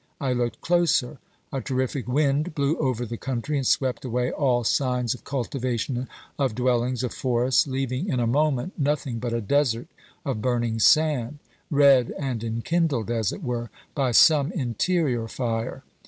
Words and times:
I 0.19 0.33
looked 0.33 0.61
closer. 0.61 1.19
A 1.53 1.61
terrific 1.61 2.07
wind 2.07 2.55
blew 2.55 2.75
over 2.79 3.05
the 3.05 3.17
country 3.17 3.55
and 3.59 3.67
swept 3.67 4.03
away 4.03 4.31
all 4.31 4.63
signs 4.63 5.13
of 5.13 5.23
cultivation, 5.23 6.07
of 6.39 6.55
dwellings, 6.55 7.03
of 7.03 7.13
forests, 7.13 7.67
leaving 7.67 8.09
in 8.09 8.19
a 8.19 8.25
moment 8.25 8.73
nothing 8.79 9.19
but 9.19 9.31
a 9.31 9.41
desert 9.41 9.89
of 10.25 10.41
burning 10.41 10.79
sand, 10.79 11.37
red 11.69 12.15
and 12.17 12.43
enkindled, 12.43 13.11
as 13.11 13.31
it 13.31 13.43
were, 13.43 13.69
by 13.93 14.09
some 14.11 14.51
in 14.53 14.73
terior 14.73 15.29
fire. 15.29 15.83